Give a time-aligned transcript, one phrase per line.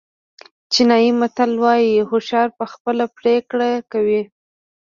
[0.71, 4.21] چینایي متل وایي هوښیار په خپله پرېکړه کوي.